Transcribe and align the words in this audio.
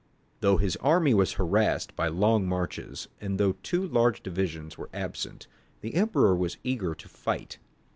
Though 0.39 0.57
his 0.57 0.77
army 0.77 1.13
was 1.13 1.33
harassed 1.33 1.95
by 1.95 2.07
long 2.07 2.47
marches, 2.47 3.07
and 3.19 3.37
though 3.39 3.57
two 3.61 3.85
large 3.85 4.23
divisions 4.23 4.75
were 4.75 4.89
absent, 4.95 5.45
the 5.81 5.93
Emperor 5.93 6.35
was 6.35 6.57
eager 6.63 6.95
to 6.95 7.07
fight. 7.07 7.59